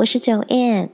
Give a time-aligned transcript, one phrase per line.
[0.00, 0.88] 我是九 N。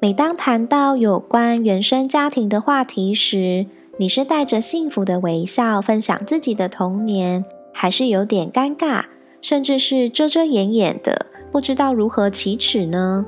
[0.00, 9.04] 每当谈到有关原生家庭的话题时，你是带着幸福的微笑分享自己的童年，还是有点尴尬，
[9.40, 13.24] 甚至是遮遮掩掩的，不知道如何启齿呢？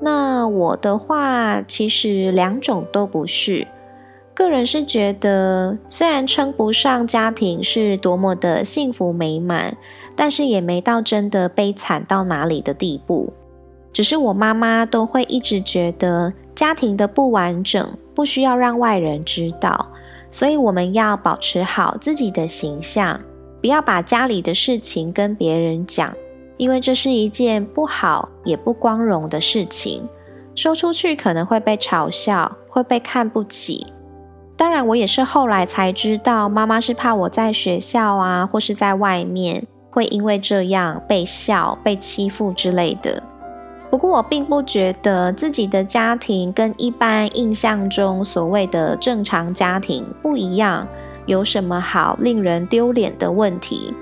[0.00, 3.66] 那我的话，其实两种都不是。
[4.32, 9.76] 个人是觉得，虽然称不上家庭是多么的幸福美满，
[10.14, 13.34] 但是也没到真的悲惨到哪里的地步。
[13.96, 19.88] 只是我妈妈都会一直觉得家庭的不完整不需要让外人知道，
[20.30, 23.18] 所以我们要保持好自己的形象，
[23.58, 26.12] 不要把家里的事情跟别人讲，
[26.58, 30.06] 因为这是一件不好也不光荣的事情，
[30.54, 33.86] 说出去可能会被嘲笑，会被看不起。
[34.58, 43.22] 当然，我也是后来才知道，妈妈是怕我在学校啊，或是在外面会因为这样被笑、被欺负之类的。
[43.96, 50.86] 不过，我并不觉得自己的家庭跟一般印象中所谓的正常家庭不一样，
[51.24, 53.94] 有什么好令人丢脸的问题？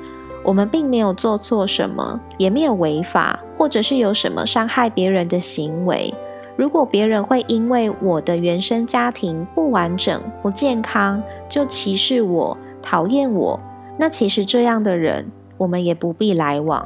[0.42, 6.12] 我们并没有做错什么，也没有违法，或者是有什么伤害别人的行为。
[6.56, 13.60] 如果别人会因为我的原生家庭不完整、不健康就歧视我、讨厌我，
[13.96, 16.84] 那其实这样的人，我们也不必来往。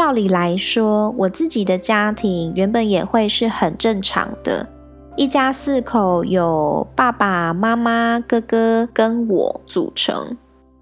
[0.00, 4.66] 照理来说，我自己的家庭原本也会是很正常的，
[5.14, 10.38] 一家四口，有爸爸妈妈、哥哥跟我组成。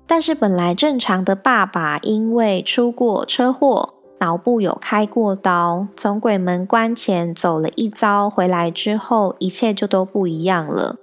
[0.06, 10.94] 但是本来正常的爸爸因为出过车祸，脑部有开过刀，从鬼门关前走了一遭，回来之后一切就都不一样了。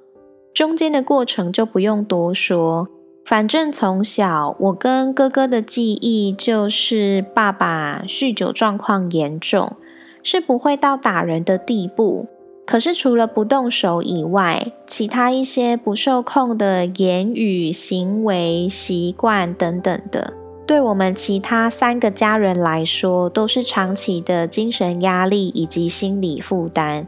[0.53, 2.87] 中间的过程就不用多说。
[3.25, 9.73] 反正从小，我跟哥哥的记忆就是爸爸酗酒状况严重，
[10.21, 12.27] 是不会到打人的地步。
[12.67, 20.33] 可是除了不动手以外，其他一些不受控的言语、行为、习惯等等的，
[20.67, 27.07] 对我们其他三个家人来说，都是长期的精神压力以及心理负担。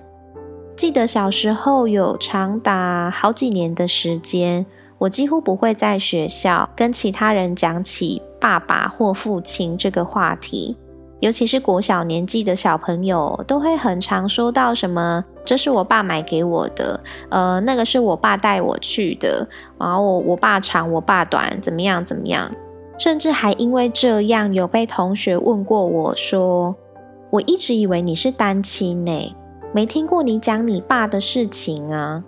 [0.76, 4.66] 记得小时候有长达好几年的时间。
[5.00, 10.76] 我几乎不会在学校跟其他人讲起爸爸或父亲这个话题，
[11.20, 17.00] 尤其是国小年纪的小朋友，都会很常说到什么“这是我爸买给我的”，
[17.30, 19.48] 呃，那个是我爸带我去的，
[19.80, 22.52] 然后我我爸长我爸短，怎么样怎么样，
[22.98, 26.76] 甚至还因为这样有被同学问过我说
[27.30, 29.36] ：“我一直以为你是单亲呢，
[29.74, 32.24] 没听过你讲你爸的事情啊。”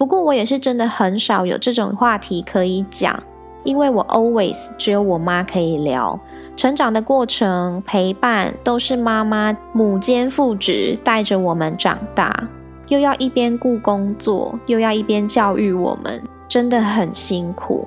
[0.00, 3.22] 不过我也是真的很少有这种话题可以讲，
[3.64, 6.18] 因为我 always 只有我妈可以聊。
[6.56, 12.48] 成长的过程陪伴都是妈妈母兼父职带着我们长大，
[12.88, 17.86] 又要一边顾工作，又要一边教育我们，真的很辛苦。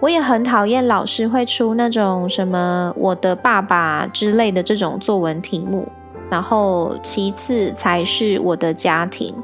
[0.00, 5.86] 我也很讨厌老师会出那种什么我的爸爸之类的这种作文题目，
[6.30, 9.34] 然后其次才是我的家庭。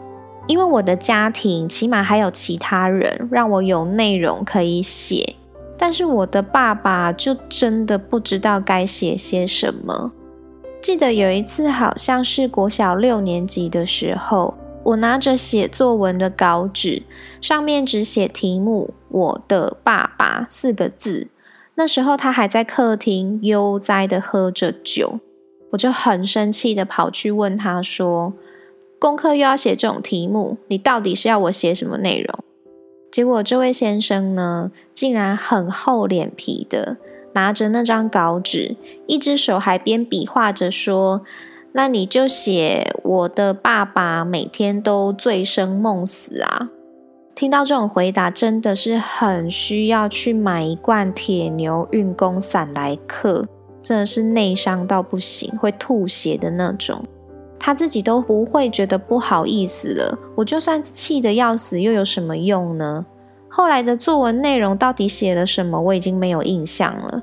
[0.46, 5.36] 因为我的家庭起码还有其他人让我有内容可以写，
[5.78, 10.12] 但是我的爸爸就真的不知道该写些什么。
[10.82, 17.02] 记得有一次，好像是国小六年级的时候，我拿着写作文的稿纸，
[17.40, 21.28] 上面只写题目“我的爸爸”四个字。
[21.76, 25.20] 那时候他还在客厅悠哉的喝着酒，
[25.70, 28.34] 我就很生气的跑去问他说。
[29.04, 32.38] 功课又要写这种题目，你到底是要我写什么内容？
[33.12, 36.96] 结果这位先生呢，竟然很厚脸皮的
[37.34, 38.74] 拿着那张稿纸，
[39.06, 41.20] 一只手还边比划着说
[41.72, 46.70] ：“那你就写我的爸爸每天都醉生梦死啊！”
[47.36, 53.44] 听到这种回答，真的是很需要去买一罐铁牛运功散来嗑，
[53.82, 57.04] 真的是内伤到不行，会吐血的那种。
[57.64, 60.18] 他自己都不会觉得不好意思了。
[60.36, 63.06] 我就算气得要死，又有什么用呢？
[63.48, 67.22] 后来的作文内容到底写了什么，我已经没有印象了。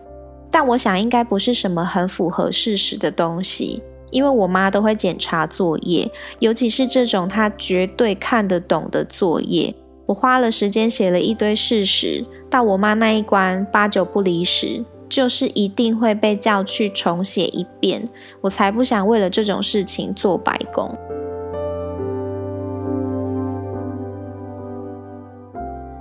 [0.50, 6.10] 但我想应该不是什么很符合事实的东西，因为我妈都会检查作业，
[6.40, 9.72] 尤其是这种她绝对看得懂的作业。
[10.08, 14.84] 我花了时间写了一堆事实，到我妈那一关八九不离十。
[15.12, 18.08] 就是一定会被叫去重写一遍，
[18.40, 20.98] 我才不想为了这种事情做白工。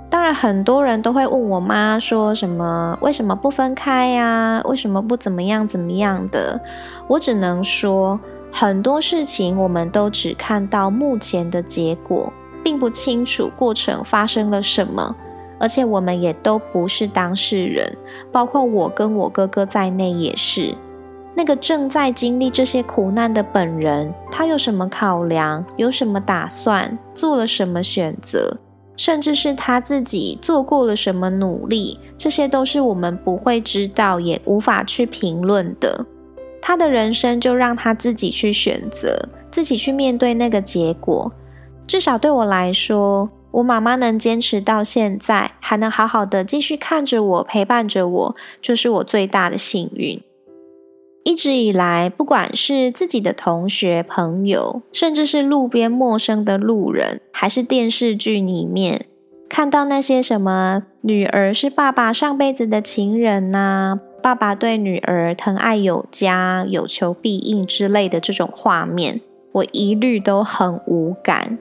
[0.09, 4.61] 当然，很多人都会问我妈说什么：“为什么不分开呀？
[4.63, 6.61] 为什么不怎么样怎么样的？”
[7.09, 8.17] 我只能说，
[8.49, 12.31] 很多事情我们都只看到目前的结果，
[12.63, 15.15] 并不清楚过程发生了什么。
[15.61, 17.95] 而且我们也都不是当事人，
[18.31, 20.73] 包括我跟我哥哥在内也是。
[21.33, 28.57] 那个正在经历这些苦难的本人，他有什么考量，有什么打算，做了什么选择，
[28.97, 36.05] 甚至是他自己做过了什么努力，这些都是我们不会知道，也无法去评论的。
[36.61, 41.31] 他的人生就让他自己去选择，自己去面对那个结果。
[41.87, 43.29] 至少对我来说。
[43.51, 50.21] 我妈妈能坚持到现在，还能好好的继续看着我，陪伴着我，就是我最大的幸运。
[51.23, 59.05] 一直以来，不管是自己的同学、朋友，甚至是路边陌生的路人，还是电视剧里面
[59.47, 69.21] 看到那些什么女儿是爸爸上辈子的情人呐，爸爸对女儿疼爱有加、有求必应之类的这种画面，
[69.51, 71.59] 我一律都很无感。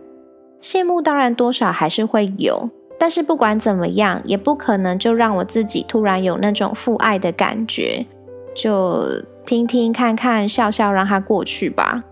[0.60, 2.68] 羡慕当然多少还是会有，
[2.98, 8.06] 但是不管怎么样，也不可能就让我自己突然有那种父爱的感觉，
[8.54, 9.04] 就
[9.46, 12.04] 听听看看笑笑让它过去吧。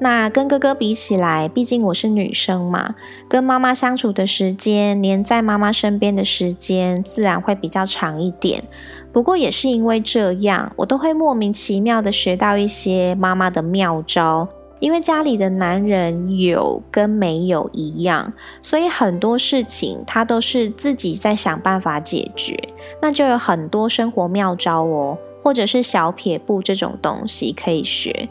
[0.00, 2.96] 那跟哥哥比起来，毕竟我是女生嘛，
[3.28, 8.64] 跟妈妈相处的时间，黏在妈妈身边的时间，自然会比较长一点。
[9.12, 14.48] 不过也是因为这样，我都会莫名其妙的学到一些妈妈的妙招。
[14.80, 22.58] 因为家里的男人有跟没有一样，所以很多事情他都是自己在想办法解决。
[23.00, 28.28] 那就有很多生活妙招哦，或者是小撇步这种东西可以学。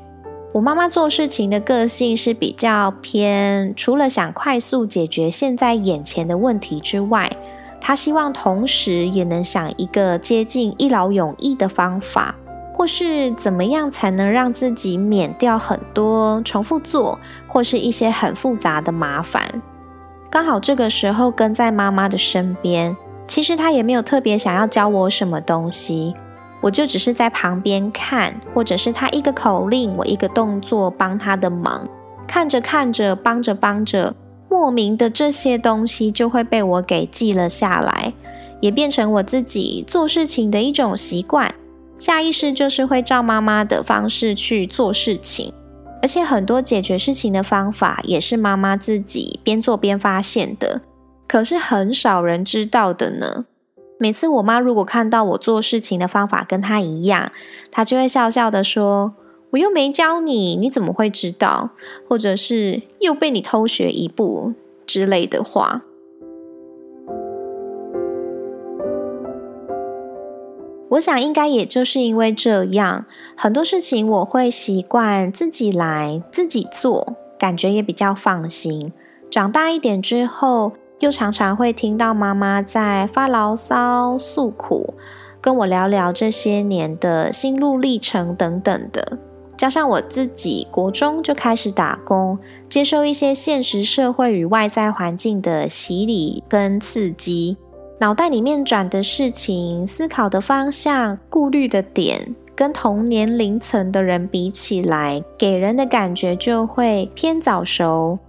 [0.53, 7.27] 我妈妈做事情的个性是比较偏，除了想快速解决现在眼前的问题之外，
[7.81, 12.35] 她希望同时也能想一个接近一劳永逸的方法。
[12.73, 19.61] 或是怎么样才能让自己免掉很多重复做，或是一些很复杂的麻烦？
[20.29, 22.97] 刚好这个时候跟在妈妈的身边，
[23.27, 26.15] 其实她也没有特别想要教我什么东西，
[26.61, 31.87] 我就只是在旁边看，或者是她一个口令，我一个动作帮她的忙，
[32.27, 34.15] 看着看着，帮着帮着，
[34.49, 38.13] 莫名的这些东西就会被我给记了下来，
[38.59, 41.53] 也变成我自己做事情的一种习惯。
[42.03, 45.53] 下意识就是会照妈妈的方式去做事情，
[46.01, 50.81] 而且很多解决事情的方法也是妈妈自己边做边发现的，
[51.25, 53.45] 可是很少人知道的呢。
[53.97, 57.31] 每次我妈如果看到我做事情的方法跟她一样，
[57.71, 59.13] 她就会笑笑的说
[59.51, 61.69] ：“我又没教你，你怎么会知道？”
[62.09, 64.53] 或者是又被你偷学一步
[64.85, 65.83] 之类的话。
[70.93, 78.91] 我想应该也就是因为这样，很多事情我会习惯自己来自己做，感觉也比较放心。
[79.31, 84.93] 长大一点之后，又常常会听到妈妈在发牢骚、诉苦，
[85.41, 89.17] 跟我聊聊这些年的心路历程等等的。
[89.57, 92.37] 加上我自己国中就开始打工，
[92.69, 97.57] 接受一些现实社会与外在环境的洗礼跟刺激。
[98.03, 108.19] 脑袋里面转的事情、思考的方向、顾虑的点，跟同年龄层的人比起来，给人的感觉就会偏早熟。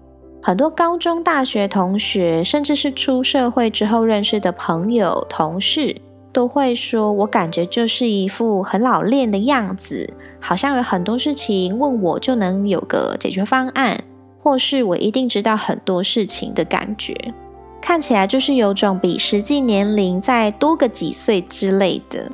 [0.41, 5.97] 很多高中、大学同学，甚至是出社会之后认识的朋友、同事，
[6.33, 14.05] 都会说我感觉就是一副很老练的样子，好像有很多事情问我就能有个解决方案，
[14.39, 17.35] 或是我一定知道很多事情的感觉。
[17.85, 22.33] 看起来就是有种比实际年龄再多个几岁之类的。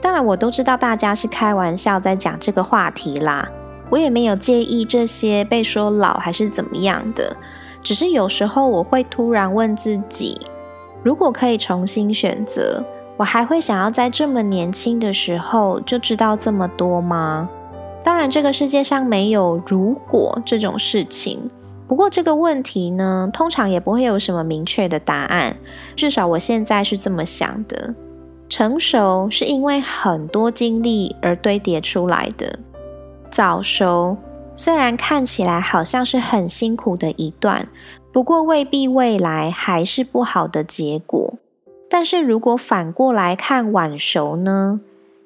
[0.00, 3.50] 当然，我都知道大家是开玩笑在讲这个话题啦，
[3.90, 7.36] 我也没有介意这些被说老还是怎么样的。
[7.80, 10.40] 只是有时候我会突然问自己：
[11.02, 12.84] 如果可以重新选择，
[13.16, 17.50] 我还会想要在这么年轻的时候就知道这么多吗？
[18.04, 21.50] 当然，这个世界上没有如果这种事情。
[21.92, 25.58] 不过这个问题呢，通常也不会有什么明确的答案。
[25.94, 27.94] 至少我现在是这么想的。
[28.48, 32.58] 成熟是因为很多经历而堆叠出来的。
[33.30, 34.16] 早熟
[34.54, 37.68] 虽然看起来好像是很辛苦的一段，
[38.10, 41.34] 不过未必未来还是不好的结果。
[41.90, 44.80] 但是如果反过来看晚熟呢？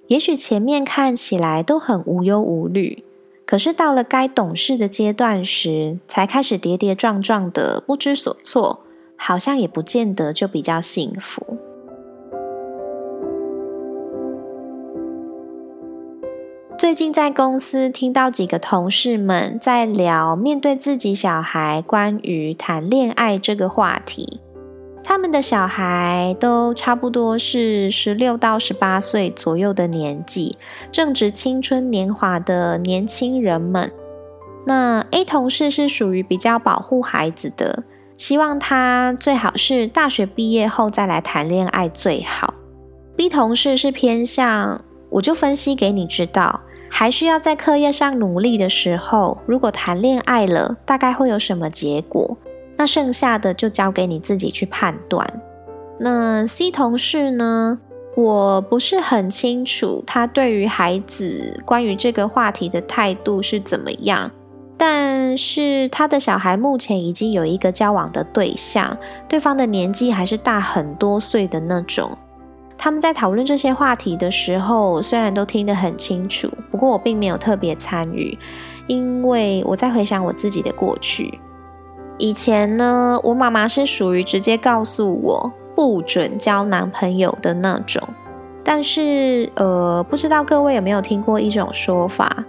[0.08, 3.04] 也许前面看起来都很无忧无虑，
[3.46, 8.80] 可是到了该懂事的阶段时，才开始跌跌撞撞的不知所措，
[9.16, 11.56] 好像也不见得就比较幸福。
[16.76, 24.40] 最近在公司听到几个同事们在聊面对自己小孩关于谈恋爱这个话题，
[25.08, 30.56] 他们的小孩都差不多是十六到十八岁左右的年纪，
[30.90, 33.92] 正值青春年华的年轻人们。
[34.66, 37.84] 那 A 同事是属于比较保护孩子的，
[38.18, 42.54] 希望他最好是大学毕业后再来谈恋爱最好。
[43.14, 46.62] B 同事是偏向，我就分析给你知道。
[46.88, 52.36] 还需要在课业上努力的时候，如果谈恋爱了，大概会有什么结果？
[52.76, 55.40] 那剩下的就交给你自己去判断。
[55.98, 57.80] 那 C 同事呢？
[58.16, 64.30] 我不是很清楚他对于孩子关于这个话题的态度是怎么样，
[64.78, 68.96] 但是他的小孩目前已经有一个交往的对象，
[69.28, 72.16] 对方的年纪还是大很多岁的那种。
[72.78, 78.38] 他们在讨论这些话题的时候，虽然都听得很清楚，不过我并没有特别参与，
[78.86, 81.38] 因为我在回想我自己的过去。
[82.18, 88.02] 以前呢，我妈妈是属于直接告诉我不准交男朋友的那种。
[88.64, 92.44] 但是，呃，不知道各位有没有听过一种说法：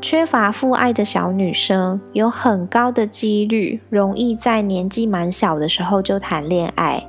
[0.00, 7.08] 缺乏父爱的小女生有很高的几率容易在年纪蛮小的时候就谈恋爱。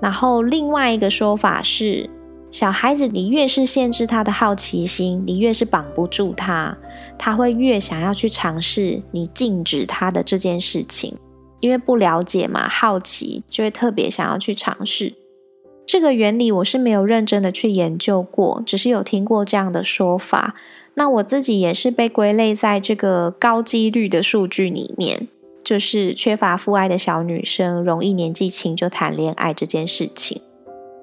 [0.00, 2.08] 然后另外一个说法是，
[2.50, 6.78] 小孩子你越是限制他的好奇心，你越是绑不住他，
[7.18, 11.14] 他会越想要去尝试你禁止他的这件事情，
[11.60, 15.14] 因为不了解嘛，好奇就会特别想要去尝试。
[15.86, 20.54] 这个原理我是没有认真的去研究过，只是有听过这样的说法。
[20.94, 25.28] 那我自己也是被归类在这个高几率的数据里面。
[25.62, 30.40] 就是缺乏父爱的小女生容易年纪轻就谈恋爱这件事情，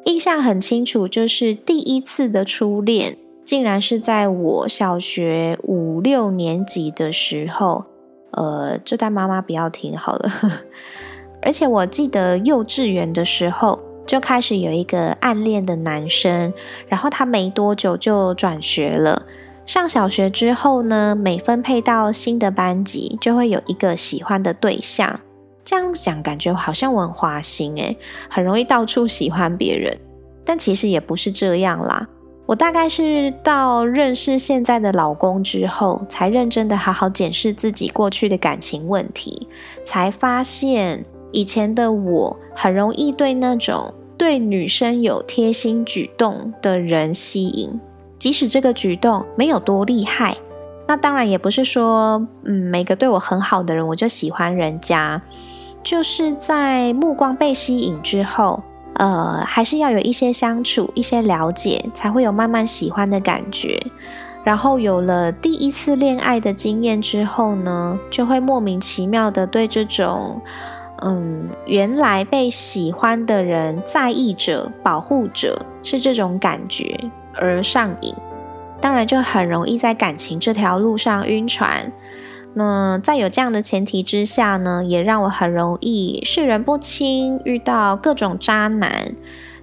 [0.04, 1.08] 印象很清楚。
[1.08, 7.86] 就是第一次的初恋，竟然是在我小学五六年级的时候。
[8.38, 10.32] 呃，这段妈妈不要听好了。
[11.42, 16.54] 而且我记得幼稚园的时候就开始有一个暗恋的男生，
[16.88, 19.24] 然后他没多久就转学了。
[19.66, 25.20] 上小学之后呢，每分配到新的班级，就会有一个喜欢的对象。
[25.66, 27.98] 这样讲感觉好像我很花心诶，
[28.30, 29.98] 很容易到处喜欢别人。
[30.46, 32.08] 但其实也不是这样啦。
[32.48, 39.50] 我大概是到认识现在的老公之后，才认真的好好检视自己过去的感情问题，
[39.84, 47.80] 才发现以前的我很容易对那种对女生有贴心举动的人吸引。
[48.18, 50.38] 即使这个举动没有多厉害，
[50.88, 55.22] 那当然也不是说，嗯，每个对我很好的人我就喜欢人家。
[55.84, 58.64] 就是在目光被吸引之后，
[58.98, 63.80] 呃，还是要有一些相处、一些了解，才会有慢慢喜欢的感觉。
[64.44, 70.42] 然后有了第一次恋爱的经验之后呢，就会莫名其妙的对这种，
[71.02, 76.98] 嗯，原来被喜欢的人在意者、保护者是这种感觉。
[77.36, 78.16] 而上瘾，
[78.82, 81.92] 当然就很容易在感情这条路上晕船。
[82.58, 89.14] 那在有这样的前提之下呢，也让我很容易视人不清，遇到各种渣男。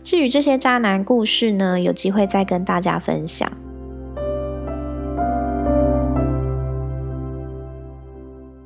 [0.05, 3.51] 至于这些渣男故事呢，有机会再跟大家分享。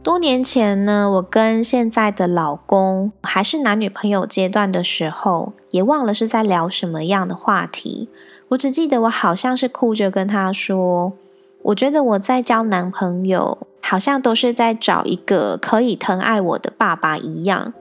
[0.03, 8.11] 多年前呢，我跟现在的老公还是男女朋友阶段的时候，也忘了是在聊什么样的话题。
[8.49, 11.15] 我只记得我好像是哭着跟他说
[11.63, 17.73] ：“我觉得我在交男朋友，好像都是在找一个可以疼爱我的爸爸一样。”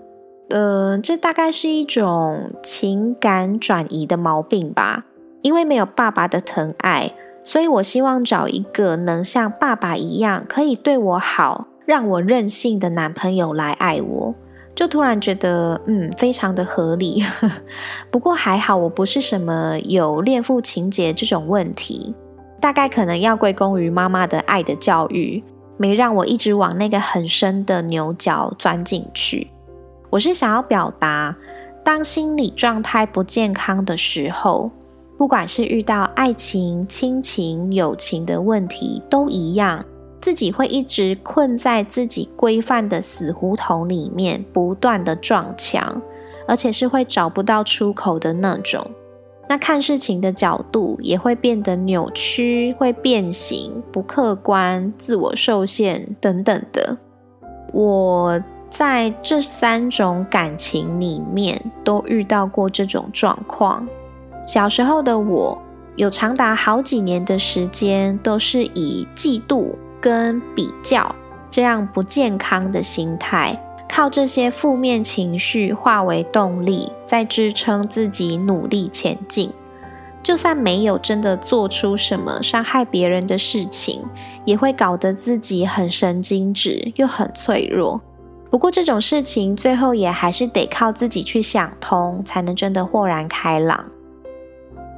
[0.49, 5.05] 呃，这大概是一种情感转移的毛病吧。
[5.43, 7.13] 因为没有爸爸的疼爱，
[7.45, 11.67] 所以我希望找一个能像爸爸一样可以对我好。
[11.85, 14.35] 让我任性的男朋友来爱我，
[14.75, 17.23] 就突然觉得嗯，非常的合理。
[18.11, 22.13] 不过还好，我不是什么有恋父情节这种问题。
[22.59, 25.43] 大概可能要归功于妈妈的爱的教育，
[25.77, 29.47] 没让我一直往那个很深的牛角钻进去。
[30.09, 31.35] 我是想要表达，
[31.83, 34.71] 当心理状态不健康的时候，
[35.17, 39.85] 不管是遇到爱情、亲情、友情的问题，都一样。
[40.19, 46.01] 自己会一直困在自己规范的死胡同里面，不断的撞墙，
[46.47, 48.89] 而且是会找不到出口的那种。
[49.47, 56.97] 那看事情的角度也会变得扭曲，会变形，不客观，自我受限等等的。
[57.73, 63.87] 我在这三种感情里面都遇到过这种状况。
[64.45, 65.61] 小时候的我，
[65.95, 69.75] 有长达好几年的时间都是以嫉妒。
[69.99, 71.13] 跟比较
[71.49, 73.59] 这样不健康的心态，
[73.89, 79.51] 靠这些负面情绪化为动力，在支撑自己努力前进。
[80.21, 84.03] 就算没有真的做出什么伤害别人的事情，
[84.43, 88.01] 也会搞得自己很神经质又很脆弱。
[88.49, 93.85] 不过这种事情最后也还是得靠自己去想通，才能真的豁然开朗。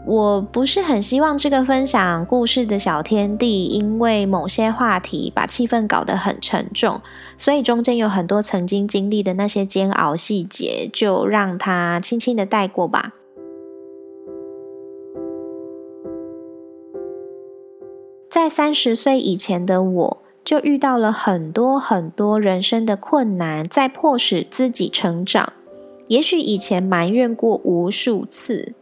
[0.06, 7.02] 我不是很希望这个分享故事的小天地，因为某些话题把气氛搞得很沉重，
[7.38, 13.14] 所以中间有很多曾经经历的那些煎熬细节，就让它轻轻的带过吧。
[18.30, 25.54] 在三十岁以前的我，就遇到了很多很多人生的困难，在迫使自己成长。
[26.08, 28.74] 也许以前埋怨过无数次。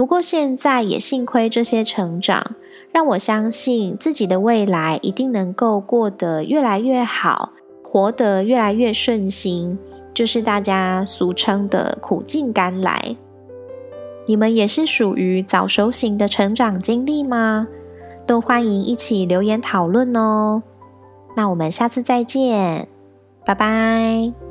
[0.00, 2.54] 不过现在也幸亏这些成长，
[2.90, 7.50] 让我相信自己的未来一定能够过得越来越好，
[7.84, 9.78] 活得越来越顺心，
[10.14, 13.14] 就是大家俗称的苦尽甘来。
[14.26, 17.68] 你们也是属于早熟型的成长经历吗？
[18.26, 20.62] 都欢迎一起留言讨论哦。
[21.36, 22.88] 那我们下次再见，
[23.44, 24.49] 拜拜。